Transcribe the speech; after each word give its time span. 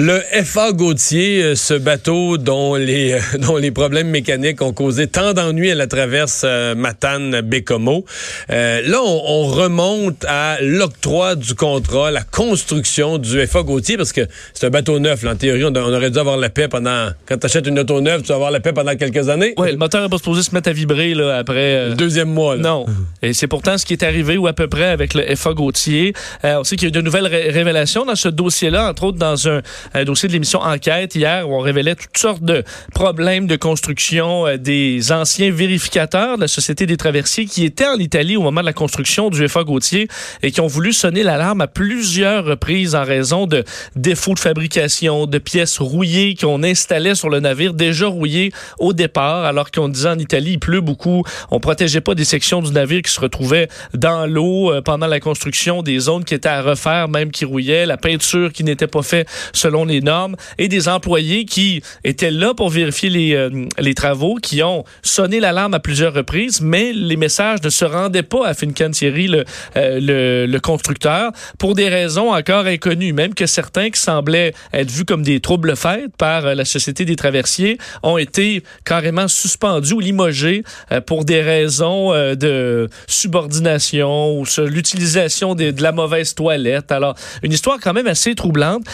Le 0.00 0.18
FA 0.44 0.72
Gauthier, 0.72 1.42
euh, 1.42 1.54
ce 1.54 1.74
bateau 1.74 2.38
dont 2.38 2.74
les, 2.74 3.12
euh, 3.12 3.18
dont 3.38 3.58
les 3.58 3.70
problèmes 3.70 4.08
mécaniques 4.08 4.62
ont 4.62 4.72
causé 4.72 5.08
tant 5.08 5.34
d'ennuis 5.34 5.70
à 5.70 5.74
la 5.74 5.86
traverse 5.86 6.40
euh, 6.42 6.74
Matane-Bécomo. 6.74 8.06
là, 8.48 8.98
on, 9.04 9.44
remonte 9.44 10.24
à 10.26 10.56
l'octroi 10.62 11.34
du 11.34 11.54
contrat, 11.54 12.10
la 12.10 12.22
construction 12.22 13.18
du 13.18 13.46
FA 13.46 13.62
Gauthier, 13.62 13.98
parce 13.98 14.12
que 14.12 14.22
c'est 14.54 14.66
un 14.66 14.70
bateau 14.70 14.98
neuf. 14.98 15.22
en 15.26 15.36
théorie, 15.36 15.64
on, 15.64 15.74
aurait 15.76 16.10
dû 16.10 16.18
avoir 16.18 16.38
la 16.38 16.48
paix 16.48 16.68
pendant... 16.68 17.10
Quand 17.26 17.36
tu 17.36 17.44
achètes 17.44 17.66
une 17.66 17.78
auto 17.78 18.00
neuve, 18.00 18.22
tu 18.22 18.28
vas 18.28 18.36
avoir 18.36 18.50
la 18.50 18.60
paix 18.60 18.72
pendant 18.72 18.96
quelques 18.96 19.28
années. 19.28 19.52
Oui, 19.58 19.70
le 19.70 19.76
moteur 19.76 20.02
n'est 20.02 20.08
pas 20.08 20.16
supposé 20.16 20.42
se 20.42 20.54
mettre 20.54 20.70
à 20.70 20.72
vibrer 20.72 21.12
là, 21.12 21.36
après... 21.36 21.90
Le 21.90 21.94
deuxième 21.94 22.32
mois. 22.32 22.56
Là. 22.56 22.62
Non. 22.62 22.86
Et 23.22 23.34
c'est 23.34 23.48
pourtant 23.48 23.76
ce 23.76 23.84
qui 23.84 23.92
est 23.92 24.02
arrivé, 24.02 24.38
ou 24.38 24.46
à 24.46 24.54
peu 24.54 24.66
près, 24.66 24.88
avec 24.88 25.12
le 25.12 25.36
FA 25.36 25.52
Gauthier. 25.52 26.14
on 26.42 26.64
sait 26.64 26.76
qu'il 26.76 26.84
y 26.84 26.86
a 26.86 26.88
eu 26.88 26.92
de 26.92 27.02
nouvelles 27.02 27.26
révélations 27.26 28.06
dans 28.06 28.14
ce 28.14 28.28
dossier-là, 28.28 28.88
entre 28.88 29.04
autres 29.04 29.18
dans 29.18 29.46
un 29.46 29.60
un 29.94 30.04
dossier 30.04 30.28
de 30.28 30.32
l'émission 30.32 30.60
Enquête. 30.60 31.14
Hier 31.14 31.48
où 31.48 31.54
on 31.54 31.60
révélait 31.60 31.94
toutes 31.94 32.18
sortes 32.18 32.42
de 32.42 32.64
problèmes 32.94 33.46
de 33.46 33.56
construction 33.56 34.46
euh, 34.46 34.56
des 34.56 35.12
anciens 35.12 35.50
vérificateurs 35.50 36.36
de 36.36 36.42
la 36.42 36.48
Société 36.48 36.86
des 36.86 36.96
traversiers 36.96 37.46
qui 37.46 37.64
étaient 37.64 37.86
en 37.86 37.98
Italie 37.98 38.36
au 38.36 38.42
moment 38.42 38.60
de 38.60 38.66
la 38.66 38.72
construction 38.72 39.30
du 39.30 39.48
FA 39.48 39.64
Gautier 39.64 40.08
et 40.42 40.50
qui 40.50 40.60
ont 40.60 40.66
voulu 40.66 40.92
sonner 40.92 41.22
l'alarme 41.22 41.60
à 41.60 41.66
plusieurs 41.66 42.44
reprises 42.44 42.94
en 42.94 43.04
raison 43.04 43.46
de 43.46 43.64
défauts 43.96 44.34
de 44.34 44.38
fabrication, 44.38 45.26
de 45.26 45.38
pièces 45.38 45.78
rouillées 45.78 46.34
qu'on 46.34 46.62
installait 46.62 47.14
sur 47.14 47.28
le 47.28 47.40
navire, 47.40 47.74
déjà 47.74 48.06
rouillées 48.06 48.52
au 48.78 48.92
départ, 48.92 49.44
alors 49.44 49.70
qu'on 49.70 49.88
disait 49.88 50.08
en 50.08 50.18
Italie, 50.18 50.52
il 50.52 50.58
pleut 50.58 50.80
beaucoup, 50.80 51.24
on 51.50 51.60
protégeait 51.60 52.00
pas 52.00 52.14
des 52.14 52.24
sections 52.24 52.62
du 52.62 52.70
navire 52.72 53.02
qui 53.02 53.12
se 53.12 53.20
retrouvaient 53.20 53.68
dans 53.94 54.26
l'eau 54.26 54.72
euh, 54.72 54.82
pendant 54.82 55.06
la 55.06 55.20
construction, 55.20 55.82
des 55.82 55.98
zones 55.98 56.24
qui 56.24 56.34
étaient 56.34 56.48
à 56.48 56.62
refaire, 56.62 57.08
même 57.08 57.30
qui 57.30 57.44
rouillaient, 57.44 57.86
la 57.86 57.96
peinture 57.96 58.52
qui 58.52 58.64
n'était 58.64 58.86
pas 58.86 59.02
faite 59.02 59.28
selon 59.52 59.79
les 59.84 60.00
normes 60.00 60.36
et 60.58 60.68
des 60.68 60.88
employés 60.88 61.44
qui 61.44 61.82
étaient 62.04 62.30
là 62.30 62.54
pour 62.54 62.70
vérifier 62.70 63.10
les, 63.10 63.34
euh, 63.34 63.66
les 63.78 63.94
travaux, 63.94 64.36
qui 64.36 64.62
ont 64.62 64.84
sonné 65.02 65.40
l'alarme 65.40 65.74
à 65.74 65.80
plusieurs 65.80 66.14
reprises, 66.14 66.60
mais 66.60 66.92
les 66.92 67.16
messages 67.16 67.62
ne 67.62 67.70
se 67.70 67.84
rendaient 67.84 68.22
pas 68.22 68.46
à 68.46 68.54
Fincantieri, 68.54 69.28
le, 69.28 69.44
euh, 69.76 69.98
le, 70.00 70.46
le, 70.46 70.60
constructeur, 70.60 71.32
pour 71.58 71.74
des 71.74 71.88
raisons 71.88 72.32
encore 72.32 72.66
inconnues, 72.66 73.12
même 73.12 73.34
que 73.34 73.46
certains 73.46 73.90
qui 73.90 74.00
semblaient 74.00 74.52
être 74.72 74.90
vus 74.90 75.04
comme 75.04 75.22
des 75.22 75.40
troubles 75.40 75.76
faits 75.76 76.10
par 76.16 76.46
euh, 76.46 76.54
la 76.54 76.64
Société 76.64 77.04
des 77.04 77.16
traversiers 77.16 77.78
ont 78.02 78.18
été 78.18 78.62
carrément 78.84 79.28
suspendus 79.28 79.94
ou 79.94 80.00
limogés 80.00 80.62
pour 81.06 81.24
des 81.24 81.40
raisons 81.42 82.12
de 82.12 82.88
subordination 83.06 84.38
ou 84.38 84.44
l'utilisation 84.66 85.54
de, 85.54 85.74
la 85.80 85.92
mauvaise 85.92 86.34
toilette. 86.34 86.92
Alors, 86.92 87.14
une 87.42 87.52
histoire 87.52 87.78
quand 87.80 87.92
même 87.92 88.06
assez 88.06 88.34
troublante 88.34 88.84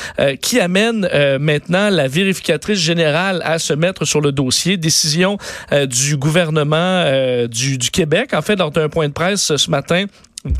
qui 0.41 0.61
amène 0.61 0.76
euh, 0.77 1.39
maintenant 1.39 1.91
la 1.91 2.09
vérificatrice 2.09 2.79
générale 2.79 3.41
à 3.45 3.59
se 3.59 3.73
mettre 3.73 4.05
sur 4.05 4.21
le 4.21 4.33
dossier. 4.33 4.77
Décision 4.77 5.39
euh, 5.73 5.87
du 5.87 6.17
gouvernement 6.17 6.77
euh, 6.77 7.49
du, 7.49 7.79
du, 7.79 7.91
Québec, 7.91 8.35
en 8.35 8.43
fait, 8.43 8.57
lors 8.57 8.71
d'un 8.71 8.89
point 8.89 9.09
de 9.09 9.13
presse 9.13 9.57
ce 9.57 9.71
matin 9.71 10.05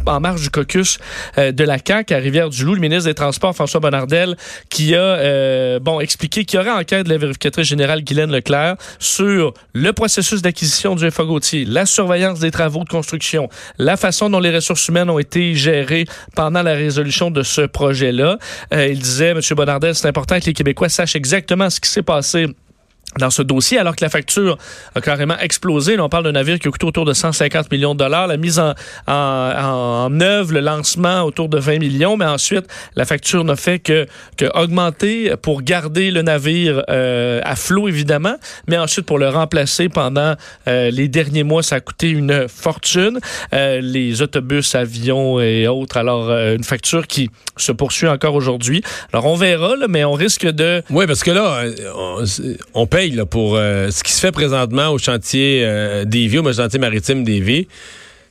en 0.07 0.21
marge 0.21 0.43
du 0.43 0.51
caucus 0.51 0.99
euh, 1.39 1.53
de 1.53 1.65
la 1.65 1.79
CAQ 1.85 2.15
à 2.15 2.19
Rivière-du-Loup, 2.19 2.75
le 2.75 2.81
ministre 2.81 3.05
des 3.05 3.15
Transports, 3.15 3.55
François 3.55 3.81
Bonnardel, 3.81 4.37
qui 4.69 4.95
a 4.95 4.99
euh, 4.99 5.79
bon 5.79 6.01
expliqué 6.01 6.45
qu'il 6.45 6.59
y 6.59 6.63
aurait 6.63 6.71
enquête 6.71 7.07
de 7.07 7.11
la 7.11 7.19
vérificatrice 7.19 7.67
générale 7.67 8.03
Guylaine 8.03 8.31
Leclerc 8.31 8.77
sur 8.99 9.55
le 9.73 9.93
processus 9.93 10.43
d'acquisition 10.43 10.95
du 10.95 11.11
FA 11.11 11.25
Gauthier, 11.25 11.65
la 11.65 11.87
surveillance 11.87 12.39
des 12.41 12.51
travaux 12.51 12.85
de 12.85 12.89
construction, 12.89 13.49
la 13.79 13.97
façon 13.97 14.31
dont 14.31 14.41
les 14.41 14.55
ressources 14.55 14.89
humaines 14.89 15.11
ont 15.11 15.19
été 15.19 15.55
gérées 15.55 16.07
pendant 16.35 16.63
la 16.63 16.75
résolution 16.75 17.31
de 17.31 17.43
ce 17.43 17.63
projet-là. 17.63 18.39
Euh, 18.73 18.89
il 18.89 18.99
disait, 18.99 19.31
M. 19.31 19.41
Bonnardel, 19.57 19.95
c'est 19.95 20.09
important 20.09 20.39
que 20.39 20.47
les 20.47 20.53
Québécois 20.53 20.89
sachent 20.89 21.17
exactement 21.17 21.71
ce 21.71 21.81
qui 21.81 21.91
s'est 21.91 22.03
passé 22.03 22.47
dans 23.19 23.31
ce 23.31 23.43
dossier, 23.43 23.79
alors 23.79 23.97
que 23.97 24.05
la 24.05 24.11
facture 24.11 24.59
a 24.95 25.01
carrément 25.01 25.39
explosé. 25.39 25.99
on 25.99 26.09
parle 26.09 26.25
d'un 26.25 26.33
navire 26.33 26.59
qui 26.59 26.69
a 26.69 26.71
coûté 26.71 26.87
autour 26.87 27.05
de 27.05 27.13
150 27.13 27.71
millions 27.71 27.95
de 27.95 27.99
dollars, 27.99 28.27
la 28.27 28.37
mise 28.37 28.59
en, 28.59 28.75
en, 29.07 29.13
en, 29.13 30.21
œuvre, 30.21 30.53
le 30.53 30.61
lancement 30.61 31.23
autour 31.23 31.49
de 31.49 31.59
20 31.59 31.79
millions, 31.79 32.17
mais 32.17 32.27
ensuite, 32.27 32.67
la 32.95 33.05
facture 33.05 33.45
n'a 33.45 33.57
fait 33.57 33.79
que, 33.79 34.07
que 34.37 34.47
augmenter 34.59 35.35
pour 35.43 35.63
garder 35.63 36.11
le 36.11 36.23
navire 36.23 36.83
euh, 36.89 37.41
à 37.45 37.57
flot, 37.57 37.89
évidemment, 37.89 38.37
mais 38.67 38.79
ensuite 38.79 39.07
pour 39.07 39.19
le 39.19 39.29
remplacer 39.29 39.89
pendant 39.89 40.35
euh, 40.69 40.91
les 40.91 41.09
derniers 41.09 41.45
mois, 41.45 41.63
ça 41.63 41.77
a 41.77 41.81
coûté 41.81 42.11
une 42.11 42.47
fortune. 42.49 43.19
Euh, 43.55 43.81
les 43.81 44.23
autobus, 44.23 44.75
avions 44.75 45.41
et 45.41 45.69
autres, 45.69 45.97
alors 45.97 46.31
une 46.31 46.65
facture 46.65 47.07
qui 47.07 47.31
se 47.57 47.73
poursuit 47.73 48.09
encore 48.09 48.35
aujourd'hui. 48.35 48.83
Alors, 49.13 49.27
on 49.27 49.37
verra, 49.37 49.77
là, 49.77 49.87
mais 49.89 50.05
on 50.05 50.13
risque 50.13 50.47
de... 50.47 50.83
Oui, 50.91 51.07
parce 51.07 51.23
que 51.23 51.31
là, 51.31 51.65
on, 51.95 52.25
on 52.75 52.87
paye 52.87 53.06
pour 53.31 53.57
euh, 53.57 53.91
ce 53.91 54.03
qui 54.03 54.13
se 54.13 54.21
fait 54.21 54.33
présentement 54.33 54.89
au 54.91 54.99
chantier 54.99 55.63
euh, 55.65 56.05
des 56.05 56.39
au 56.39 56.53
chantier 56.53 56.79
maritime 56.79 57.25
des 57.25 57.69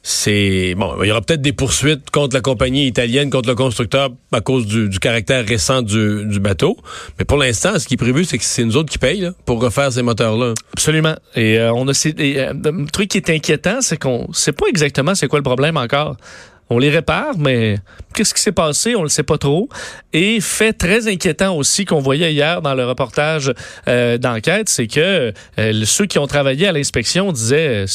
C'est 0.03 0.75
bon, 0.77 0.93
il 1.01 1.07
y 1.07 1.11
aura 1.11 1.21
peut-être 1.21 1.41
des 1.41 1.53
poursuites 1.53 2.09
contre 2.11 2.35
la 2.35 2.41
compagnie 2.41 2.87
italienne, 2.87 3.29
contre 3.29 3.49
le 3.49 3.55
constructeur 3.55 4.09
à 4.31 4.41
cause 4.41 4.65
du, 4.65 4.99
caractère 4.99 5.45
récent 5.45 5.81
du, 5.81 6.39
bateau. 6.39 6.77
Mais 7.17 7.25
pour 7.25 7.37
l'instant, 7.37 7.79
ce 7.79 7.87
qui 7.87 7.95
est 7.95 7.97
prévu, 7.97 8.25
c'est 8.25 8.37
que 8.37 8.43
c'est 8.43 8.63
nous 8.63 8.77
autres 8.77 8.91
qui 8.91 8.99
payent 8.99 9.31
pour 9.45 9.61
refaire 9.61 9.91
ces 9.91 10.01
moteurs-là. 10.01 10.53
Absolument. 10.73 11.15
Et 11.35 11.59
euh, 11.59 11.73
on 11.73 11.87
a 11.87 11.91
le 11.93 12.91
truc 12.91 13.09
qui 13.09 13.17
est 13.17 13.29
inquiétant, 13.29 13.81
c'est 13.81 13.97
qu'on 13.97 14.31
sait 14.33 14.53
pas 14.53 14.65
exactement 14.67 15.15
c'est 15.15 15.27
quoi 15.27 15.39
le 15.39 15.43
problème 15.43 15.77
encore. 15.77 16.17
On 16.69 16.79
les 16.79 16.89
répare, 16.89 17.37
mais 17.37 17.77
qu'est-ce 18.15 18.33
qui 18.33 18.41
s'est 18.41 18.51
passé? 18.51 18.95
On 18.95 19.03
le 19.03 19.09
sait 19.09 19.23
pas 19.23 19.37
trop. 19.37 19.69
Et 20.13 20.41
fait 20.41 20.73
très 20.73 21.07
inquiétant 21.07 21.55
aussi 21.55 21.85
qu'on 21.85 21.99
voyait 21.99 22.33
hier 22.33 22.61
dans 22.61 22.73
le 22.73 22.85
reportage 22.85 23.53
euh, 23.87 24.17
d'enquête, 24.17 24.67
c'est 24.67 24.87
que 24.87 25.31
euh, 25.59 25.85
ceux 25.85 26.07
qui 26.07 26.17
ont 26.17 26.25
travaillé 26.27 26.67
à 26.67 26.71
l'inspection 26.71 27.31
disaient 27.31 27.85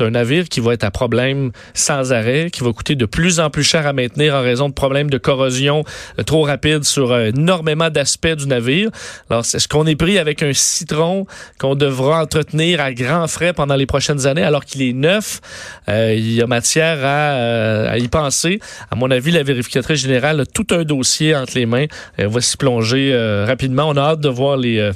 c'est 0.00 0.06
un 0.06 0.10
navire 0.10 0.48
qui 0.48 0.60
va 0.60 0.72
être 0.72 0.84
à 0.84 0.90
problème 0.90 1.52
sans 1.74 2.12
arrêt, 2.12 2.50
qui 2.50 2.64
va 2.64 2.72
coûter 2.72 2.94
de 2.94 3.06
plus 3.06 3.40
en 3.40 3.50
plus 3.50 3.64
cher 3.64 3.86
à 3.86 3.92
maintenir 3.92 4.34
en 4.34 4.42
raison 4.42 4.68
de 4.68 4.74
problèmes 4.74 5.10
de 5.10 5.18
corrosion 5.18 5.84
euh, 6.18 6.22
trop 6.22 6.42
rapides 6.42 6.84
sur 6.84 7.16
énormément 7.18 7.90
d'aspects 7.90 8.26
du 8.28 8.46
navire. 8.46 8.90
Alors, 9.28 9.44
c'est 9.44 9.58
ce 9.58 9.68
qu'on 9.68 9.86
est 9.86 9.96
pris 9.96 10.18
avec 10.18 10.42
un 10.42 10.52
citron 10.52 11.26
qu'on 11.58 11.74
devra 11.74 12.22
entretenir 12.22 12.80
à 12.80 12.92
grands 12.92 13.26
frais 13.26 13.52
pendant 13.52 13.76
les 13.76 13.86
prochaines 13.86 14.26
années, 14.26 14.42
alors 14.42 14.64
qu'il 14.64 14.82
est 14.82 14.92
neuf. 14.92 15.40
il 15.88 16.32
y 16.32 16.42
a 16.42 16.46
matière 16.46 16.98
à, 17.02 17.98
y 17.98 18.08
penser. 18.08 18.60
À 18.90 18.96
mon 18.96 19.10
avis, 19.10 19.30
la 19.30 19.42
vérificatrice 19.42 20.00
générale 20.00 20.40
a 20.40 20.46
tout 20.46 20.66
un 20.70 20.84
dossier 20.84 21.34
entre 21.34 21.52
les 21.54 21.66
mains. 21.66 21.86
Elle 22.16 22.28
va 22.28 22.40
s'y 22.40 22.56
plonger 22.56 23.12
euh, 23.12 23.44
rapidement. 23.46 23.88
On 23.88 23.96
a 23.96 24.02
hâte 24.02 24.20
de 24.20 24.28
voir 24.28 24.58
euh, 24.58 24.92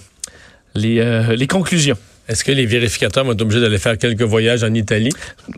euh, 0.77 1.37
les 1.37 1.47
conclusions. 1.47 1.97
Est-ce 2.29 2.45
que 2.45 2.53
les 2.53 2.67
vérificateurs 2.67 3.25
vont 3.25 3.33
être 3.33 3.43
obligés 3.43 3.61
d'aller 3.61 3.79
faire 3.79 3.99
quelques 3.99 4.23
voyages 4.23 4.65
en 4.65 4.73
Italie? 4.75 5.12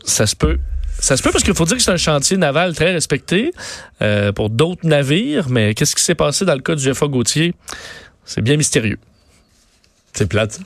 Ça 0.04 0.26
se 0.26 0.34
peut. 0.36 0.58
Ça 0.98 1.16
se 1.16 1.22
peut 1.22 1.30
parce 1.30 1.44
qu'il 1.44 1.54
faut 1.54 1.66
dire 1.66 1.76
que 1.76 1.82
c'est 1.82 1.90
un 1.90 1.96
chantier 1.96 2.36
naval 2.36 2.74
très 2.74 2.92
respecté 2.92 3.52
pour 4.34 4.50
d'autres 4.50 4.86
navires, 4.86 5.48
mais 5.50 5.74
qu'est-ce 5.74 5.94
qui 5.94 6.02
s'est 6.02 6.14
passé 6.14 6.44
dans 6.44 6.54
le 6.54 6.62
cas 6.62 6.74
du 6.74 6.94
FA 6.94 7.06
Gauthier? 7.06 7.54
C'est 8.24 8.40
bien 8.40 8.56
mystérieux. 8.56 8.98
C'est 10.14 10.26
plate. 10.26 10.58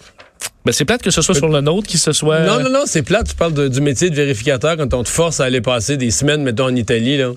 Ben, 0.65 0.72
c'est 0.72 0.84
plate 0.84 1.03
que 1.03 1.11
ce 1.11 1.22
soit 1.22 1.34
sur 1.34 1.49
le 1.49 1.61
nôtre, 1.61 1.88
qui 1.88 1.99
se 1.99 2.12
soit. 2.12 2.41
Non, 2.41 2.61
non, 2.62 2.71
non, 2.71 2.82
c'est 2.87 3.03
plate. 3.03 3.28
Tu 3.28 3.34
parles 3.34 3.69
du 3.69 3.81
métier 3.81 4.11
de 4.11 4.15
vérificateur 4.15 4.77
quand 4.77 4.93
on 4.94 5.03
te 5.03 5.09
force 5.09 5.41
à 5.41 5.44
aller 5.44 5.61
passer 5.61 5.97
des 5.97 6.11
semaines, 6.11 6.43
mettons, 6.43 6.67
en 6.67 6.77
Italie, 6.77 7.17
là. 7.17 7.32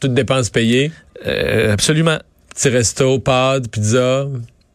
Toutes 0.00 0.14
dépenses 0.14 0.50
payées. 0.50 0.92
Euh, 1.26 1.72
absolument. 1.72 2.18
Petit 2.54 2.68
resto, 2.68 3.18
pad, 3.18 3.68
pizza, 3.68 4.26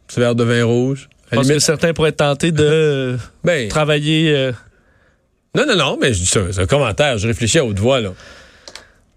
petit 0.07 0.19
verre 0.19 0.35
de 0.35 0.43
vin 0.43 0.63
rouge. 0.65 1.09
Je 1.31 1.35
pense 1.35 1.47
que 1.47 1.59
certains 1.59 1.93
pourraient 1.93 2.09
être 2.09 2.17
tentés 2.17 2.51
de 2.51 3.17
ben, 3.43 3.67
travailler. 3.69 4.33
Euh, 4.35 4.51
non, 5.55 5.65
non, 5.67 5.75
non, 5.75 5.97
mais 5.99 6.13
je 6.13 6.19
dis 6.19 6.25
ça, 6.25 6.41
c'est 6.51 6.61
un 6.61 6.65
commentaire. 6.65 7.17
Je 7.17 7.27
réfléchis 7.27 7.59
à 7.59 7.65
haute 7.65 7.79
voix, 7.79 7.99
là. 7.99 8.13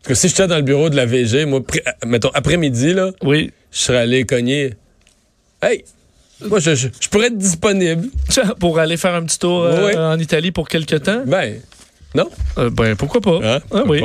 Parce 0.03 0.09
que 0.09 0.15
si 0.15 0.29
j'étais 0.29 0.49
dans 0.49 0.57
le 0.57 0.63
bureau 0.63 0.91
de 0.91 0.97
la 0.97 1.07
VG, 1.07 1.45
moi, 1.45 1.61
mettons, 2.05 2.31
après-midi, 2.35 2.93
là, 2.93 3.11
oui. 3.23 3.53
je 3.71 3.79
serais 3.79 3.99
allé 3.99 4.25
cogner. 4.25 4.75
Hey, 5.63 5.85
moi, 6.49 6.59
je, 6.59 6.89
pourrais 7.09 7.29
être 7.29 7.39
disponible. 7.39 8.09
Pour 8.59 8.79
aller 8.79 8.97
faire 8.97 9.15
un 9.15 9.25
petit 9.25 9.39
tour 9.39 9.65
euh, 9.65 9.95
en 9.95 10.19
Italie 10.19 10.51
pour 10.51 10.69
quelques 10.69 11.03
temps? 11.03 11.23
Ben, 11.27 11.61
Non? 12.15 12.29
Euh, 12.59 12.69
ben, 12.71 12.95
pourquoi 12.97 13.21
pas? 13.23 13.39
Hein? 13.43 13.61
Ah, 13.73 13.83
oui. 13.87 14.03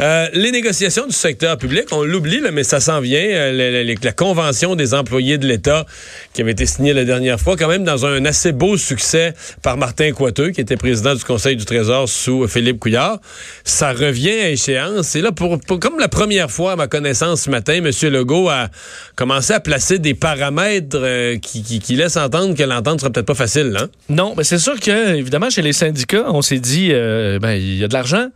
Euh, 0.00 0.26
les 0.32 0.50
négociations 0.52 1.06
du 1.06 1.12
secteur 1.12 1.58
public, 1.58 1.84
on 1.92 2.02
l'oublie, 2.02 2.40
mais 2.52 2.62
ça 2.62 2.80
s'en 2.80 3.00
vient. 3.00 3.20
Euh, 3.22 3.94
la 4.02 4.12
convention 4.12 4.74
des 4.74 4.94
employés 4.94 5.36
de 5.36 5.46
l'État 5.46 5.84
qui 6.32 6.40
avait 6.40 6.52
été 6.52 6.64
signée 6.64 6.94
la 6.94 7.04
dernière 7.04 7.38
fois, 7.38 7.56
quand 7.56 7.68
même 7.68 7.84
dans 7.84 8.06
un 8.06 8.24
assez 8.24 8.52
beau 8.52 8.76
succès 8.78 9.34
par 9.62 9.76
Martin 9.76 10.12
Coiteux, 10.12 10.50
qui 10.50 10.60
était 10.62 10.76
président 10.78 11.14
du 11.14 11.24
Conseil 11.24 11.56
du 11.56 11.64
Trésor 11.66 12.08
sous 12.08 12.48
Philippe 12.48 12.80
Couillard. 12.80 13.18
Ça 13.64 13.92
revient 13.92 14.30
à 14.30 14.48
échéance. 14.50 15.14
Et 15.14 15.20
là, 15.20 15.32
pour, 15.32 15.58
pour- 15.60 15.78
comme 15.78 15.98
la 15.98 16.08
première 16.08 16.50
fois, 16.50 16.72
à 16.72 16.76
ma 16.76 16.86
connaissance, 16.86 17.42
ce 17.42 17.50
matin, 17.50 17.74
M. 17.74 17.90
Legault 18.10 18.48
a 18.48 18.68
commencé 19.14 19.52
à 19.52 19.60
placer 19.60 19.98
des 19.98 20.14
paramètres 20.14 21.36
qui, 21.42 21.62
qui- 21.62 21.80
qui 21.80 21.96
laissent 21.96 22.16
entendre 22.16 22.54
que 22.56 22.62
l'entente 22.62 23.00
sera 23.00 23.10
peut-être 23.10 23.26
pas 23.26 23.34
facile. 23.34 23.76
Hein? 23.78 23.88
Non, 24.08 24.34
mais 24.36 24.44
c'est 24.44 24.58
sûr 24.58 24.80
que, 24.80 25.14
évidemment, 25.16 25.50
chez 25.50 25.62
les 25.62 25.72
syndicats, 25.74 26.24
on 26.28 26.40
s'est 26.40 26.58
dit, 26.58 26.92
ben, 27.42 27.52
il 27.52 27.76
y 27.76 27.84
a 27.84 27.88
de 27.88 27.92
l'argent. 27.92 28.28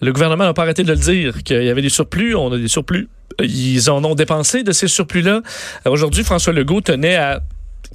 Le 0.00 0.12
gouvernement 0.12 0.44
n'a 0.44 0.54
pas 0.54 0.62
arrêté 0.62 0.82
de 0.82 0.90
le 0.92 0.96
dire, 0.98 1.42
qu'il 1.42 1.62
y 1.62 1.68
avait 1.68 1.82
des 1.82 1.88
surplus, 1.88 2.34
on 2.34 2.52
a 2.52 2.58
des 2.58 2.68
surplus. 2.68 3.08
Ils 3.42 3.90
en 3.90 4.04
ont 4.04 4.14
dépensé 4.14 4.62
de 4.62 4.72
ces 4.72 4.88
surplus-là. 4.88 5.40
Euh, 5.86 5.90
Aujourd'hui, 5.90 6.22
François 6.24 6.52
Legault 6.52 6.80
tenait 6.82 7.16
à 7.16 7.40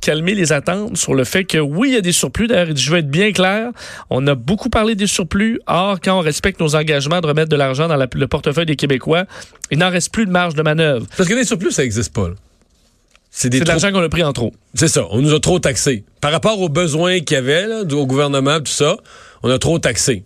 calmer 0.01 0.33
les 0.33 0.51
attentes 0.53 0.95
sur 0.97 1.13
le 1.13 1.23
fait 1.23 1.43
que 1.45 1.57
oui, 1.57 1.89
il 1.89 1.93
y 1.93 1.97
a 1.97 2.01
des 2.01 2.11
surplus. 2.13 2.47
D'ailleurs, 2.47 2.75
je 2.75 2.91
vais 2.91 2.99
être 2.99 3.09
bien 3.09 3.31
clair. 3.31 3.71
On 4.09 4.25
a 4.27 4.35
beaucoup 4.35 4.69
parlé 4.69 4.95
des 4.95 5.07
surplus. 5.07 5.59
Or, 5.67 5.99
quand 6.01 6.17
on 6.17 6.21
respecte 6.21 6.59
nos 6.59 6.75
engagements 6.75 7.19
de 7.21 7.27
remettre 7.27 7.49
de 7.49 7.55
l'argent 7.55 7.87
dans 7.87 7.95
la- 7.97 8.07
le 8.13 8.27
portefeuille 8.27 8.65
des 8.65 8.75
Québécois, 8.75 9.25
il 9.71 9.77
n'en 9.77 9.89
reste 9.89 10.11
plus 10.13 10.25
de 10.25 10.31
marge 10.31 10.55
de 10.55 10.61
manœuvre. 10.61 11.05
Parce 11.17 11.27
que 11.29 11.33
des 11.35 11.43
surplus, 11.45 11.71
ça 11.71 11.81
n'existe 11.83 12.13
pas. 12.13 12.29
là. 12.29 12.35
C'est 13.31 13.49
de 13.49 13.63
l'argent 13.63 13.91
qu'on 13.91 14.01
a 14.01 14.09
pris 14.09 14.23
en 14.23 14.33
trop. 14.33 14.51
C'est 14.73 14.87
ça, 14.87 15.05
on 15.11 15.21
nous 15.21 15.33
a 15.33 15.39
trop 15.39 15.59
taxés. 15.59 16.03
Par 16.21 16.31
rapport 16.31 16.59
aux 16.59 16.69
besoins 16.69 17.19
qu'il 17.19 17.35
y 17.35 17.37
avait 17.37 17.67
là, 17.67 17.81
au 17.83 18.07
gouvernement, 18.07 18.57
tout 18.59 18.71
ça, 18.71 18.97
on 19.43 19.49
a 19.51 19.59
trop 19.59 19.77
taxé. 19.79 20.23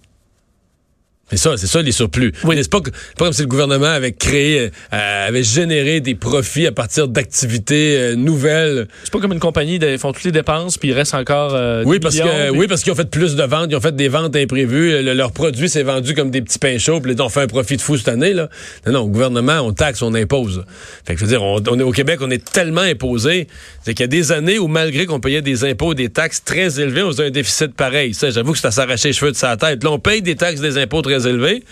C'est 1.29 1.37
ça, 1.37 1.57
c'est 1.57 1.67
ça 1.67 1.81
les 1.81 1.91
surplus. 1.93 2.31
Oui. 2.43 2.55
C'est 2.61 2.69
pas, 2.69 2.79
comme 3.17 3.33
si 3.33 3.41
le 3.41 3.47
gouvernement 3.47 3.87
avait 3.87 4.11
créé, 4.11 4.69
euh, 4.93 5.27
avait 5.27 5.41
généré 5.41 5.99
des 5.99 6.13
profits 6.15 6.67
à 6.67 6.71
partir 6.71 7.07
d'activités 7.07 7.97
euh, 7.97 8.15
nouvelles. 8.15 8.87
C'est 9.03 9.11
pas 9.11 9.19
comme 9.19 9.31
une 9.33 9.39
compagnie, 9.39 9.77
ils 9.77 9.97
font 9.97 10.11
toutes 10.11 10.25
les 10.25 10.31
dépenses, 10.31 10.77
puis 10.77 10.89
il 10.89 10.93
reste 10.93 11.13
encore. 11.15 11.53
euh, 11.55 11.81
Oui, 11.85 11.97
10 11.97 12.01
parce 12.03 12.15
millions, 12.15 12.27
que 12.27 12.49
puis- 12.51 12.59
oui, 12.59 12.67
parce 12.67 12.83
qu'ils 12.83 12.91
ont 12.91 12.95
fait 12.95 13.09
plus 13.09 13.35
de 13.35 13.43
ventes, 13.43 13.67
ils 13.71 13.75
ont 13.75 13.81
fait 13.81 13.95
des 13.95 14.09
ventes 14.09 14.35
imprévues. 14.35 15.01
Le- 15.01 15.13
leur 15.13 15.31
produit 15.31 15.69
s'est 15.69 15.81
vendu 15.83 16.13
comme 16.13 16.29
des 16.29 16.41
petits 16.41 16.59
pains 16.59 16.77
chauds, 16.77 16.99
puis 16.99 17.15
on 17.19 17.29
fait 17.29 17.41
un 17.41 17.47
profit 17.47 17.77
de 17.77 17.81
fou 17.81 17.97
cette 17.97 18.09
année 18.09 18.33
là. 18.33 18.49
Non, 18.85 18.91
non, 18.93 18.99
au 19.01 19.07
gouvernement, 19.07 19.59
on 19.61 19.71
taxe, 19.73 20.01
on 20.01 20.13
impose. 20.13 20.65
Fait 21.07 21.13
que 21.15 21.19
je 21.21 21.25
veux 21.25 21.31
dire, 21.31 21.41
on, 21.41 21.63
on 21.67 21.79
est 21.79 21.83
au 21.83 21.91
Québec, 21.93 22.19
on 22.21 22.29
est 22.29 22.43
tellement 22.43 22.81
imposé, 22.81 23.47
c'est 23.83 23.93
qu'il 23.93 24.03
y 24.03 24.05
a 24.05 24.07
des 24.07 24.31
années 24.33 24.59
où 24.59 24.67
malgré 24.67 25.05
qu'on 25.05 25.19
payait 25.21 25.41
des 25.41 25.63
impôts, 25.63 25.93
des 25.93 26.09
taxes 26.09 26.43
très 26.43 26.79
élevés, 26.79 27.01
on 27.01 27.11
faisait 27.11 27.27
un 27.27 27.31
déficit 27.31 27.73
pareil. 27.73 28.13
Ça, 28.13 28.29
j'avoue 28.29 28.51
que 28.51 28.59
c'est 28.59 28.67
à 28.67 28.71
s'arracher 28.71 29.07
les 29.09 29.13
cheveux 29.13 29.31
de 29.31 29.37
sa 29.37 29.55
tête. 29.57 29.83
Là, 29.83 29.91
on 29.91 29.99
paye 29.99 30.21
des 30.21 30.35
taxes, 30.35 30.59
des 30.61 30.77
impôts 30.77 31.01
très 31.01 31.12
élevés. 31.19 31.63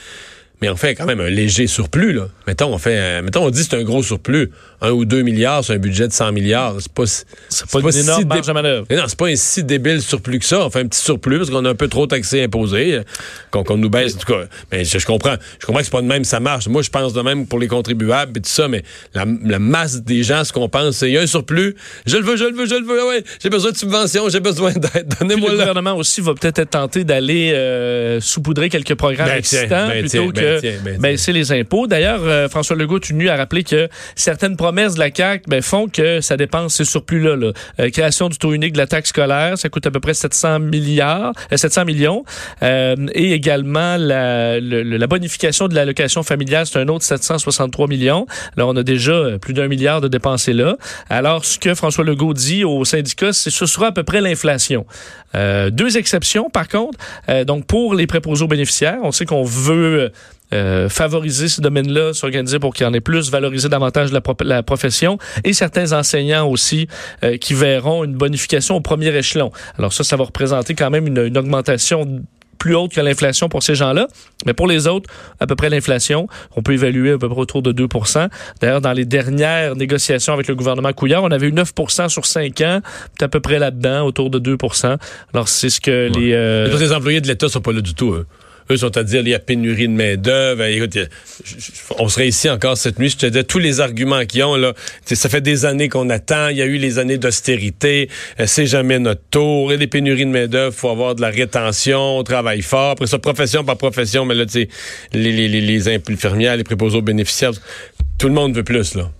Mais 0.61 0.69
on 0.69 0.75
fait 0.75 0.93
quand 0.95 1.05
même 1.05 1.19
un 1.19 1.29
léger 1.29 1.65
surplus, 1.67 2.13
là. 2.13 2.27
Mettons, 2.47 2.73
on 2.73 2.77
fait, 2.77 3.21
mettons, 3.23 3.43
on 3.45 3.49
dit 3.49 3.63
que 3.63 3.69
c'est 3.71 3.77
un 3.77 3.83
gros 3.83 4.03
surplus. 4.03 4.51
Un 4.83 4.91
ou 4.91 5.05
deux 5.05 5.21
milliards, 5.21 5.63
c'est 5.63 5.73
un 5.73 5.77
budget 5.77 6.07
de 6.07 6.13
100 6.13 6.31
milliards. 6.31 6.75
C'est 6.79 6.91
pas, 6.91 7.05
si- 7.05 7.23
C'est 7.49 7.69
pas 7.69 7.79
une 7.79 7.95
énorme 7.95 8.21
si 8.21 8.25
marge 8.27 8.47
de 8.47 8.51
manœuvre. 8.51 8.85
non, 8.91 9.03
c'est 9.07 9.17
pas 9.17 9.27
un 9.27 9.35
si 9.35 9.63
débile 9.63 10.01
surplus 10.01 10.39
que 10.39 10.45
ça. 10.45 10.65
On 10.65 10.69
fait 10.71 10.79
un 10.79 10.87
petit 10.87 10.99
surplus 11.01 11.37
parce 11.37 11.49
qu'on 11.51 11.65
a 11.65 11.69
un 11.69 11.75
peu 11.75 11.87
trop 11.87 12.07
taxé 12.07 12.43
imposé, 12.43 12.95
euh, 12.95 13.03
qu'on 13.51 13.63
qu'on 13.63 13.77
nous 13.77 13.89
baisse. 13.91 14.15
En 14.15 14.17
tout 14.19 14.33
cas, 14.33 14.45
mais 14.71 14.83
je, 14.83 14.97
je 14.97 15.05
comprends. 15.05 15.35
Je 15.59 15.65
comprends 15.65 15.79
que 15.79 15.85
c'est 15.85 15.91
pas 15.91 16.01
de 16.01 16.07
même 16.07 16.23
ça 16.23 16.39
marche. 16.39 16.67
Moi, 16.67 16.81
je 16.81 16.89
pense 16.89 17.13
de 17.13 17.21
même 17.21 17.45
pour 17.47 17.59
les 17.59 17.67
contribuables 17.67 18.37
et 18.37 18.41
tout 18.41 18.49
ça, 18.49 18.67
mais 18.67 18.83
la, 19.13 19.25
la 19.45 19.59
masse 19.59 20.01
des 20.01 20.23
gens, 20.23 20.43
ce 20.43 20.51
qu'on 20.53 20.67
pense, 20.69 20.97
c'est 20.97 21.09
il 21.09 21.13
y 21.13 21.17
a 21.17 21.21
un 21.21 21.27
surplus. 21.27 21.75
Je 22.07 22.17
le 22.17 22.23
veux, 22.23 22.37
je 22.37 22.45
le 22.45 22.55
veux, 22.55 22.65
je 22.65 22.75
le 22.75 22.85
veux. 22.85 22.99
Ah 23.01 23.07
Ouais, 23.07 23.23
j'ai 23.41 23.49
besoin 23.49 23.71
de 23.71 23.77
subventions, 23.77 24.29
j'ai 24.29 24.39
besoin 24.39 24.71
d'aide. 24.73 25.13
Donnez-moi 25.19 25.51
le 25.51 25.57
gouvernement 25.57 25.95
aussi 25.95 26.21
va 26.21 26.33
peut-être 26.33 26.57
être 26.59 26.71
tenté 26.71 27.03
d'aller 27.03 27.51
euh, 27.53 28.19
saupoudrer 28.19 28.69
quelques 28.69 28.95
programmes 28.95 29.27
Ben 29.29 29.37
existants 29.37 29.87
ben 29.87 29.99
plutôt 30.07 30.31
que 30.31 30.50
ben 30.53 30.59
tiens, 30.61 30.73
ben 30.83 30.97
baisser 30.99 31.31
les 31.33 31.51
impôts. 31.51 31.87
D'ailleurs, 31.87 32.21
euh, 32.23 32.49
François 32.49 32.75
Legault 32.75 32.99
tenu 32.99 33.29
à 33.29 33.35
rappeler 33.35 33.63
que 33.63 33.87
certaines 34.15 34.57
promesses 34.57 34.95
de 34.95 34.99
la 34.99 35.09
CAQ 35.13 35.43
ben, 35.47 35.61
font 35.61 35.87
que 35.87 36.21
ça 36.21 36.37
dépense 36.37 36.75
ces 36.75 36.85
surplus-là. 36.85 37.35
là. 37.35 37.51
Euh, 37.79 37.89
création 37.89 38.29
du 38.29 38.37
taux 38.37 38.53
unique 38.53 38.73
de 38.73 38.77
la 38.77 38.87
taxe 38.87 39.09
scolaire, 39.09 39.57
ça 39.57 39.69
coûte 39.69 39.85
à 39.87 39.91
peu 39.91 39.99
près 39.99 40.13
700 40.13 40.59
milliards, 40.59 41.33
euh, 41.51 41.57
700 41.57 41.85
millions. 41.85 42.23
Euh, 42.63 42.95
et 43.13 43.33
également 43.33 43.97
la, 43.97 44.59
le- 44.59 44.83
la 44.83 45.07
bonification 45.07 45.67
de 45.67 45.75
l'allocation 45.75 46.23
familiale, 46.23 46.65
c'est 46.65 46.79
un 46.79 46.87
autre 46.87 47.03
763 47.05 47.87
millions. 47.87 48.25
Alors, 48.57 48.69
on 48.69 48.75
a 48.75 48.83
déjà 48.83 49.11
euh, 49.11 49.37
plus 49.37 49.53
d'un 49.53 49.67
milliard 49.67 50.01
de 50.01 50.07
dépensés 50.07 50.53
là. 50.53 50.75
Alors, 51.09 51.45
ce 51.45 51.57
que 51.59 51.73
François 51.75 52.03
Legault 52.03 52.33
dit 52.33 52.63
aux 52.63 52.85
syndicats, 52.85 53.33
c'est 53.33 53.49
ce 53.49 53.65
sera 53.65 53.87
à 53.87 53.91
peu 53.91 54.03
près 54.03 54.21
l'inflation. 54.21 54.85
Euh, 55.35 55.69
deux 55.69 55.97
exceptions, 55.97 56.49
par 56.49 56.67
contre. 56.67 56.97
Euh, 57.29 57.43
donc, 57.45 57.65
pour 57.65 57.93
les 57.95 58.07
préposés 58.07 58.43
aux 58.43 58.47
bénéficiaires, 58.47 58.97
on 59.03 59.11
sait 59.11 59.25
qu'on 59.25 59.43
veut 59.43 60.11
euh, 60.53 60.89
favoriser 60.89 61.47
ce 61.47 61.61
domaine-là, 61.61 62.13
s'organiser 62.13 62.59
pour 62.59 62.73
qu'il 62.73 62.85
y 62.85 62.89
en 62.89 62.93
ait 62.93 63.01
plus, 63.01 63.31
valoriser 63.31 63.69
davantage 63.69 64.11
la, 64.11 64.21
pro- 64.21 64.35
la 64.43 64.63
profession 64.63 65.17
et 65.43 65.53
certains 65.53 65.93
enseignants 65.93 66.47
aussi 66.47 66.87
euh, 67.23 67.37
qui 67.37 67.53
verront 67.53 68.03
une 68.03 68.15
bonification 68.15 68.75
au 68.75 68.81
premier 68.81 69.15
échelon. 69.15 69.51
Alors 69.77 69.93
ça, 69.93 70.03
ça 70.03 70.15
va 70.17 70.23
représenter 70.25 70.75
quand 70.75 70.89
même 70.89 71.07
une, 71.07 71.19
une 71.19 71.37
augmentation 71.37 72.21
plus 72.57 72.75
haute 72.75 72.91
que 72.93 73.01
l'inflation 73.01 73.49
pour 73.49 73.63
ces 73.63 73.73
gens-là. 73.73 74.07
Mais 74.45 74.53
pour 74.53 74.67
les 74.67 74.85
autres, 74.85 75.09
à 75.39 75.47
peu 75.47 75.55
près 75.55 75.69
l'inflation, 75.71 76.27
on 76.55 76.61
peut 76.61 76.73
évaluer 76.73 77.13
à 77.13 77.17
peu 77.17 77.27
près 77.27 77.39
autour 77.39 77.63
de 77.63 77.71
2 77.71 77.87
D'ailleurs, 78.61 78.81
dans 78.81 78.93
les 78.93 79.03
dernières 79.05 79.75
négociations 79.75 80.31
avec 80.33 80.47
le 80.47 80.53
gouvernement 80.53 80.93
Couillard, 80.93 81.23
on 81.23 81.31
avait 81.31 81.47
eu 81.47 81.51
9% 81.53 82.09
sur 82.09 82.25
5 82.27 82.61
ans, 82.61 82.81
c'est 83.17 83.23
à 83.25 83.29
peu 83.29 83.39
près 83.39 83.57
là-dedans, 83.57 84.05
autour 84.05 84.29
de 84.29 84.37
2% 84.55 84.95
Alors, 85.33 85.47
c'est 85.47 85.71
ce 85.71 85.81
que 85.81 86.11
les... 86.15 86.33
euh, 86.33 86.67
les 86.77 86.91
employés 86.93 87.19
de 87.19 87.27
l'État 87.27 87.49
sont 87.49 87.61
pas 87.61 87.71
là 87.71 87.81
du 87.81 87.95
tout. 87.95 88.13
Eux, 88.13 88.27
Eux 88.71 88.77
sont 88.77 88.95
à 88.97 89.03
dire 89.03 89.21
il 89.21 89.27
y 89.29 89.33
a 89.33 89.39
pénurie 89.39 89.87
de 89.87 89.93
main-d'œuvre. 89.93 90.63
Écoute, 90.63 90.97
on 91.99 92.07
serait 92.07 92.27
ici 92.29 92.49
encore 92.49 92.77
cette 92.77 92.99
nuit. 92.99 93.09
Je 93.09 93.17
te 93.17 93.25
disais 93.25 93.43
tous 93.43 93.59
les 93.59 93.79
arguments 93.81 94.25
qu'ils 94.25 94.43
ont. 94.43 94.55
Là, 94.55 94.73
ça 95.05 95.27
fait 95.29 95.41
des 95.41 95.65
années 95.65 95.89
qu'on 95.89 96.09
attend. 96.09 96.47
Il 96.47 96.57
y 96.57 96.61
a 96.61 96.65
eu 96.65 96.77
les 96.77 96.97
années 96.99 97.17
d'austérité. 97.17 98.09
Euh, 98.39 98.45
C'est 98.47 98.65
jamais 98.65 98.97
notre 98.99 99.21
tour. 99.29 99.75
Des 99.77 99.87
pénuries 99.87 100.25
de 100.25 100.31
main-d'œuvre. 100.31 100.73
faut 100.73 100.89
avoir 100.89 101.15
de 101.15 101.21
la 101.21 101.29
rétention. 101.29 102.17
On 102.19 102.23
travaille 102.23 102.61
fort. 102.61 102.91
Après 102.91 103.07
ça, 103.07 103.19
profession 103.19 103.63
par 103.63 103.77
profession. 103.77 104.25
Mais 104.25 104.35
là, 104.35 104.45
tu 104.45 104.53
sais, 104.53 104.67
les, 105.13 105.31
les, 105.31 105.47
les, 105.47 105.61
les 105.61 105.87
infirmières, 105.89 106.55
les 106.55 106.63
préposés 106.63 106.97
aux 106.97 107.01
bénéficiaires, 107.01 107.51
tout 108.17 108.27
le 108.27 108.33
monde 108.33 108.55
veut 108.55 108.63
plus, 108.63 108.95
là. 108.95 109.11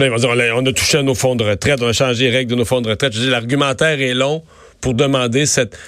On 0.00 0.66
a- 0.66 0.72
touché 0.72 0.98
à 0.98 1.02
nos 1.02 1.14
fonds 1.14 1.36
de 1.36 1.44
retraite, 1.44 1.78
on 1.82 1.86
a 1.88 1.92
changé 1.92 2.24
les 2.24 2.30
règles 2.36 2.50
de 2.50 2.56
nos 2.56 2.64
fonds 2.64 2.80
de 2.80 2.88
retraite. 2.88 3.12
Je 3.12 3.30
l'argumentaire 3.30 4.00
est 4.00 4.14
long 4.14 4.42
pour 4.80 4.94
demander 4.94 5.46
cette. 5.46 5.78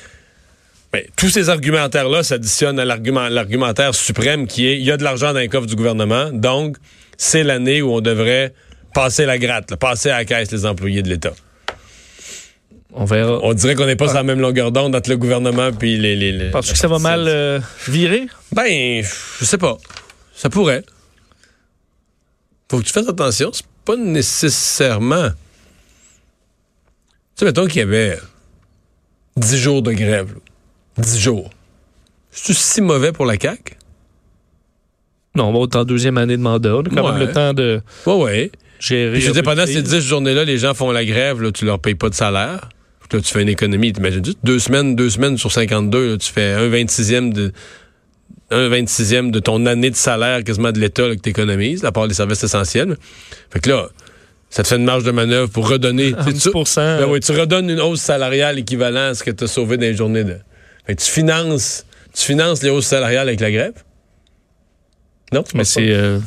Ben, 0.95 1.05
tous 1.17 1.29
ces 1.29 1.49
argumentaires-là 1.49 2.23
s'additionnent 2.23 2.79
à 2.79 2.85
l'argument, 2.85 3.29
l'argumentaire 3.29 3.97
suprême 3.97 4.47
qui 4.47 4.67
est 4.69 4.77
il 4.79 4.85
y 4.85 4.93
a 4.93 4.97
de 4.97 5.03
l'argent 5.03 5.33
dans 5.33 5.41
les 5.41 5.49
coffres 5.49 5.67
du 5.67 5.75
gouvernement, 5.75 6.31
donc 6.33 6.77
c'est 7.17 7.43
l'année 7.43 7.83
où 7.83 7.93
on 7.93 8.01
devrait 8.01 8.55
passer 8.95 9.27
la 9.27 9.37
gratte, 9.39 9.73
là, 9.73 9.77
passer 9.77 10.11
à 10.11 10.19
la 10.19 10.25
caisse 10.25 10.53
les 10.53 10.65
employés 10.67 11.03
de 11.03 11.09
l'État. 11.09 11.33
on 12.93 13.05
verra. 13.05 13.41
On 13.43 13.55
dirait 13.55 13.75
qu'on 13.75 13.87
n'est 13.87 13.97
pas 13.97 14.07
sur 14.07 14.15
la 14.15 14.23
même 14.23 14.39
longueur 14.39 14.71
d'onde 14.71 14.95
entre 14.95 15.11
le 15.11 15.17
gouvernement 15.17 15.73
puis 15.73 15.97
les. 15.99 16.15
les, 16.15 16.31
les- 16.31 16.51
Penses-tu 16.53 16.75
que 16.75 16.79
ça 16.79 16.87
va 16.87 17.01
mal 17.01 17.25
euh, 17.27 17.59
virer? 17.89 18.29
Ben, 18.53 19.03
je 19.41 19.45
sais 19.45 19.59
pas. 19.59 19.77
Ça 20.33 20.49
pourrait. 20.49 20.85
Faut 22.71 22.79
que 22.79 22.85
tu 22.85 22.93
fasses 22.93 23.09
attention. 23.09 23.51
C'est 23.53 23.67
pas 23.85 23.97
nécessairement. 23.97 25.31
Tu 25.31 25.35
sais, 27.41 27.45
mettons 27.47 27.67
qu'il 27.67 27.79
y 27.79 27.83
avait 27.83 28.17
10 29.37 29.57
jours 29.59 29.83
de 29.83 29.93
grève. 29.93 30.35
là. 30.35 30.41
10 30.99 31.19
jours. 31.19 31.51
C'est-tu 32.31 32.55
si 32.55 32.81
mauvais 32.81 33.13
pour 33.13 33.27
la 33.27 33.39
CAQ? 33.39 33.77
Non, 35.37 35.47
on 35.49 35.53
va 35.59 35.65
être 35.65 35.77
en 35.77 35.85
deuxième 35.85 36.17
année 36.19 36.37
de 36.37 36.43
mandat. 36.43 36.77
On 36.77 36.81
a 36.83 36.89
quand 36.91 37.11
même 37.13 37.19
le 37.27 37.33
temps 37.33 37.53
de 37.55 37.81
Ouais, 38.07 38.15
ouais. 38.15 38.51
gérer. 38.79 39.21
Je 39.21 39.33
pendant 39.41 39.67
ces 39.67 39.75
crise. 39.83 39.85
10 39.85 40.01
journées-là, 40.01 40.45
les 40.45 40.59
gens 40.59 40.75
font 40.75 40.93
la 40.93 41.05
grève, 41.05 41.43
là, 41.43 41.51
tu 41.51 41.65
leur 41.65 41.79
payes 41.81 41.95
pas 41.97 42.09
de 42.09 42.15
salaire. 42.15 42.69
Là, 43.13 43.21
tu 43.21 43.33
fais 43.33 43.43
une 43.43 43.49
économie. 43.49 43.93
T'imagines 43.93 44.25
juste 44.25 44.39
deux 44.43 44.59
semaines, 44.59 44.97
deux 44.97 45.11
semaines 45.11 45.39
sur 45.39 45.53
52, 45.53 46.13
là, 46.13 46.17
tu 46.19 46.33
fais 46.33 46.53
un 46.53 46.69
26e 46.69 47.33
de. 47.33 47.53
Un 48.51 48.69
26e 48.69 49.31
de 49.31 49.39
ton 49.41 49.65
année 49.67 49.91
de 49.91 49.97
salaire 49.97 50.43
quasiment 50.45 50.71
de 50.71 50.79
l'État 50.79 51.09
que 51.15 51.21
tu 51.21 51.31
économises, 51.31 51.85
à 51.85 51.93
part 51.93 52.07
les 52.07 52.15
services 52.15 52.43
essentiels. 52.45 52.97
Fait 53.51 53.59
que 53.61 53.71
là, 53.71 53.89
ça 54.51 54.63
te 54.63 54.69
fait 54.69 54.77
une 54.77 54.85
marge 54.85 55.03
de 55.05 55.11
manœuvre 55.13 55.49
pour 55.51 55.69
redonner. 55.69 56.13
tu 56.27 56.33
sais, 56.37 56.51
tu- 56.51 56.57
10%. 56.57 56.99
Ben 57.01 57.07
oui, 57.09 57.21
tu 57.21 57.33
redonnes 57.33 57.71
une 57.71 57.81
hausse 57.81 58.01
salariale 58.01 58.59
équivalente 58.59 59.11
à 59.13 59.15
ce 59.15 59.25
que 59.25 59.31
tu 59.31 59.45
as 59.45 59.47
sauvé 59.47 59.77
dans 59.77 59.83
les 59.83 59.95
journées 59.97 60.25
de. 60.25 60.37
Fait 60.87 60.95
que 60.95 61.03
tu 61.03 61.11
finances, 61.11 61.85
tu 62.15 62.25
finances 62.25 62.63
les 62.63 62.71
hausses 62.71 62.87
salariales 62.87 63.29
avec 63.29 63.41
la 63.41 63.51
grève? 63.51 63.75
Non, 65.33 65.43
Mais 65.55 65.65
c'est 65.65 65.91
euh, 65.91 66.19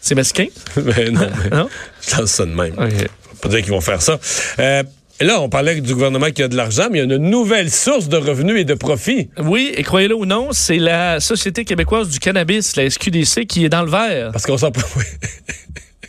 c'est 0.00 0.14
mesquin? 0.14 0.46
Ben 0.76 1.12
non, 1.14 1.28
mais 1.42 1.56
Non? 1.56 1.68
je 2.06 2.16
lance 2.16 2.30
ça 2.30 2.44
de 2.44 2.50
même. 2.50 2.74
Pas 2.74 3.48
dire 3.48 3.60
qu'ils 3.62 3.70
vont 3.70 3.80
faire 3.80 4.02
ça. 4.02 4.18
Euh, 4.58 4.82
là, 5.20 5.40
on 5.40 5.48
parlait 5.48 5.80
du 5.80 5.94
gouvernement 5.94 6.30
qui 6.30 6.42
a 6.42 6.48
de 6.48 6.56
l'argent, 6.56 6.88
mais 6.90 6.98
il 6.98 7.08
y 7.08 7.12
a 7.12 7.16
une 7.16 7.30
nouvelle 7.30 7.70
source 7.70 8.08
de 8.08 8.16
revenus 8.16 8.60
et 8.60 8.64
de 8.64 8.74
profits. 8.74 9.30
Oui, 9.38 9.72
et 9.76 9.82
croyez-le 9.82 10.14
ou 10.16 10.26
non, 10.26 10.48
c'est 10.52 10.78
la 10.78 11.20
Société 11.20 11.64
québécoise 11.64 12.08
du 12.08 12.18
cannabis, 12.18 12.76
la 12.76 12.88
SQDC, 12.90 13.46
qui 13.46 13.64
est 13.64 13.68
dans 13.68 13.82
le 13.82 13.90
vert. 13.90 14.30
Parce 14.32 14.44
qu'on 14.46 14.58
s'en 14.58 14.70
peut. 14.72 14.82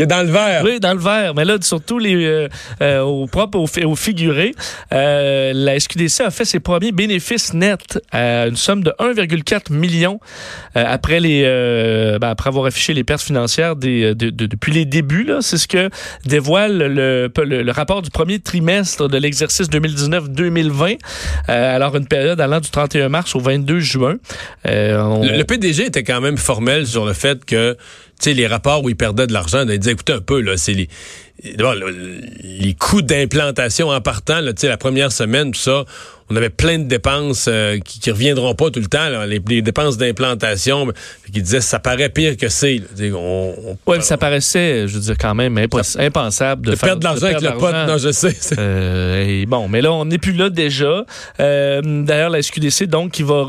Est 0.00 0.06
dans 0.06 0.22
le 0.22 0.30
vert. 0.30 0.62
Oui, 0.64 0.80
dans 0.80 0.94
le 0.94 0.98
vert. 0.98 1.34
Mais 1.34 1.44
là, 1.44 1.56
surtout 1.60 1.98
les, 1.98 2.14
euh, 2.24 2.48
euh, 2.80 3.00
au 3.00 3.26
propre, 3.26 3.58
au, 3.58 3.66
au 3.84 3.96
figuré, 3.96 4.54
euh, 4.92 5.52
la 5.54 5.78
SQDC 5.78 6.20
a 6.20 6.30
fait 6.30 6.46
ses 6.46 6.60
premiers 6.60 6.92
bénéfices 6.92 7.52
nets 7.52 8.00
à 8.10 8.46
une 8.46 8.56
somme 8.56 8.82
de 8.82 8.92
1,4 8.98 9.72
million 9.72 10.18
après 10.74 11.20
les, 11.20 11.42
ben, 12.20 12.28
après 12.28 12.48
avoir 12.48 12.66
affiché 12.66 12.94
les 12.94 13.04
pertes 13.04 13.22
financières 13.22 13.76
des, 13.76 14.14
de, 14.14 14.30
de, 14.30 14.46
depuis 14.46 14.72
les 14.72 14.84
débuts. 14.86 15.28
C'est 15.40 15.58
ce 15.58 15.68
que 15.68 15.90
dévoile 16.24 16.78
le, 16.78 17.30
le, 17.36 17.62
le, 17.62 17.72
rapport 17.72 18.00
du 18.02 18.10
premier 18.10 18.38
trimestre 18.38 19.08
de 19.08 19.18
l'exercice 19.18 19.68
2019-2020. 19.68 20.98
alors, 21.48 21.96
une 21.96 22.06
période 22.06 22.40
allant 22.40 22.60
du 22.60 22.70
31 22.70 23.08
mars 23.10 23.34
au 23.34 23.40
22 23.40 23.80
juin. 23.80 24.16
On... 24.64 25.22
Le, 25.22 25.36
le 25.36 25.44
PDG 25.44 25.86
était 25.86 26.04
quand 26.04 26.20
même 26.20 26.38
formel 26.38 26.86
sur 26.86 27.04
le 27.04 27.12
fait 27.12 27.44
que 27.44 27.76
sais, 28.22 28.34
les 28.34 28.46
rapports 28.46 28.84
où 28.84 28.88
ils 28.88 28.96
perdaient 28.96 29.26
de 29.26 29.32
l'argent, 29.32 29.64
disaient, 29.64 29.89
écoutez 29.90 30.12
un 30.12 30.20
peu, 30.20 30.40
là, 30.40 30.56
c'est 30.56 30.74
les, 30.74 30.88
les 31.42 32.74
coûts 32.74 33.02
d'implantation 33.02 33.88
en 33.88 34.00
partant, 34.00 34.40
la 34.40 34.76
première 34.76 35.12
semaine, 35.12 35.52
tout 35.52 35.60
ça, 35.60 35.84
on 36.30 36.36
avait 36.36 36.50
plein 36.50 36.78
de 36.78 36.84
dépenses 36.84 37.46
euh, 37.48 37.78
qui, 37.80 37.98
qui 37.98 38.10
reviendront 38.10 38.54
pas 38.54 38.70
tout 38.70 38.80
le 38.80 38.86
temps, 38.86 39.08
les, 39.26 39.40
dépenses 39.62 39.96
d'implantation, 39.96 40.86
qui 41.32 41.42
disaient 41.42 41.60
ça 41.60 41.80
paraît 41.80 42.08
pire 42.08 42.36
que 42.36 42.48
c'est. 42.48 42.80
Oui, 43.86 43.96
ça 44.00 44.16
paraissait, 44.16 44.86
je 44.86 44.94
veux 44.94 45.00
dire, 45.00 45.16
quand 45.18 45.34
même 45.34 45.58
impensable 45.58 46.66
de, 46.66 46.70
de 46.72 46.76
perdre 46.76 47.00
de 47.00 47.04
l'argent 47.04 47.26
avec 47.26 47.40
le 47.40 47.58
pote. 47.58 47.74
Non, 47.88 47.98
je 47.98 48.12
sais. 48.12 48.36
Euh, 48.58 49.44
bon, 49.46 49.68
mais 49.68 49.80
là, 49.80 49.92
on 49.92 50.04
n'est 50.04 50.18
plus 50.18 50.32
là 50.32 50.50
déjà. 50.50 51.04
Euh, 51.40 51.80
D'ailleurs, 51.82 52.30
la 52.30 52.42
SQDC, 52.42 52.86
donc, 52.86 53.12
qui 53.12 53.22
va, 53.22 53.46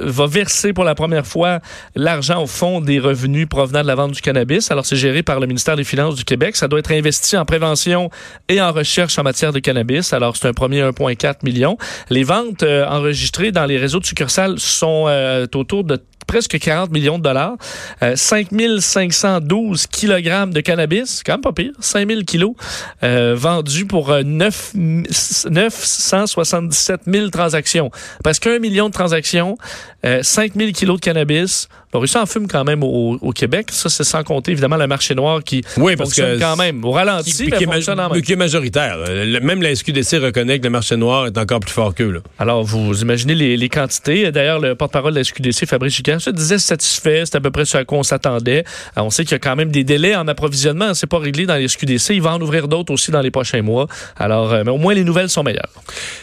va 0.00 0.26
verser 0.26 0.72
pour 0.72 0.84
la 0.84 0.94
première 0.94 1.26
fois 1.26 1.60
l'argent 1.94 2.42
au 2.42 2.46
fond 2.46 2.80
des 2.80 2.98
revenus 2.98 3.48
provenant 3.48 3.82
de 3.82 3.86
la 3.86 3.94
vente 3.94 4.12
du 4.12 4.20
cannabis. 4.20 4.70
Alors, 4.70 4.84
c'est 4.84 4.96
géré 4.96 5.22
par 5.22 5.40
le 5.40 5.46
ministère 5.46 5.76
des 5.76 5.84
Finances 5.84 6.16
du 6.16 6.24
Québec. 6.24 6.56
Ça 6.56 6.68
doit 6.68 6.80
être 6.80 6.92
investi 6.92 7.36
en 7.36 7.46
prévention 7.46 8.10
et 8.48 8.60
en 8.60 8.72
recherche 8.72 9.18
en 9.18 9.22
matière 9.22 9.52
de 9.52 9.60
cannabis. 9.60 10.12
Alors, 10.12 10.36
c'est 10.36 10.48
un 10.48 10.52
premier 10.52 10.82
1,4 10.82 11.36
million. 11.44 11.78
Les 12.10 12.17
ventes 12.24 12.62
euh, 12.62 12.86
enregistrées 12.86 13.52
dans 13.52 13.66
les 13.66 13.76
réseaux 13.76 14.00
de 14.00 14.06
succursales 14.06 14.58
sont 14.58 15.06
euh, 15.08 15.46
autour 15.54 15.84
de 15.84 15.98
presque 16.28 16.58
40 16.60 16.92
millions 16.92 17.18
de 17.18 17.24
dollars. 17.24 17.56
Euh, 18.02 18.14
5512 18.14 19.88
kilogrammes 19.88 20.52
de 20.52 20.60
cannabis, 20.60 21.24
quand 21.24 21.32
même 21.32 21.40
pas 21.40 21.52
pire, 21.52 21.72
5000 21.80 22.24
kilos, 22.24 22.54
euh, 23.02 23.34
vendus 23.36 23.86
pour 23.86 24.14
9, 24.14 24.72
euh, 24.76 25.02
977 25.50 27.00
000 27.08 27.30
transactions. 27.30 27.90
Presque 28.22 28.46
un 28.46 28.60
million 28.60 28.88
de 28.88 28.94
transactions, 28.94 29.56
euh, 30.06 30.22
5000 30.22 30.72
kilos 30.72 31.00
de 31.00 31.04
cannabis. 31.04 31.68
Ça 32.06 32.22
en 32.22 32.26
fume 32.26 32.48
quand 32.48 32.64
même 32.64 32.82
au, 32.82 33.18
au 33.20 33.32
Québec. 33.32 33.68
Ça, 33.70 33.88
c'est 33.88 34.04
sans 34.04 34.22
compter, 34.22 34.52
évidemment, 34.52 34.76
le 34.76 34.86
marché 34.86 35.14
noir 35.14 35.42
qui 35.42 35.62
oui, 35.76 35.96
parce 35.96 36.10
fonctionne 36.10 36.38
que 36.38 36.42
quand 36.42 36.56
même 36.56 36.84
au 36.84 36.92
ralenti, 36.92 37.32
qui, 37.32 37.50
mais 37.50 37.58
qui, 37.58 37.64
fonctionne 37.64 38.00
est, 38.14 38.22
qui 38.22 38.32
est 38.32 38.36
majoritaire. 38.36 38.98
Même 39.42 39.62
la 39.62 39.74
SQDC 39.74 40.18
reconnaît 40.18 40.58
que 40.58 40.64
le 40.64 40.70
marché 40.70 40.96
noir 40.96 41.26
est 41.26 41.38
encore 41.38 41.60
plus 41.60 41.72
fort 41.72 41.94
qu'eux. 41.94 42.22
Alors, 42.38 42.62
vous 42.64 43.02
imaginez 43.02 43.34
les, 43.34 43.56
les 43.56 43.68
quantités. 43.68 44.30
D'ailleurs, 44.30 44.60
le 44.60 44.74
porte-parole 44.74 45.12
de 45.12 45.18
la 45.18 45.24
SQDC, 45.24 45.66
Fabrice 45.66 45.94
Gicard, 45.94 46.20
se 46.20 46.30
disait 46.30 46.58
satisfait. 46.58 47.22
C'est 47.24 47.36
à 47.36 47.40
peu 47.40 47.50
près 47.50 47.64
ce 47.64 47.78
à 47.78 47.84
quoi 47.84 47.98
on 47.98 48.02
s'attendait. 48.02 48.64
On 48.96 49.10
sait 49.10 49.24
qu'il 49.24 49.32
y 49.32 49.36
a 49.36 49.38
quand 49.38 49.56
même 49.56 49.70
des 49.70 49.84
délais 49.84 50.14
en 50.14 50.28
approvisionnement. 50.28 50.94
C'est 50.94 51.06
pas 51.06 51.18
réglé 51.18 51.46
dans 51.46 51.56
les 51.56 51.68
SQDC. 51.68 52.10
Il 52.10 52.22
va 52.22 52.34
en 52.34 52.40
ouvrir 52.40 52.68
d'autres 52.68 52.92
aussi 52.92 53.10
dans 53.10 53.20
les 53.20 53.30
prochains 53.30 53.62
mois. 53.62 53.86
Alors, 54.16 54.52
euh, 54.52 54.62
mais 54.64 54.70
au 54.70 54.78
moins, 54.78 54.94
les 54.94 55.04
nouvelles 55.04 55.30
sont 55.30 55.42
meilleures. 55.42 55.70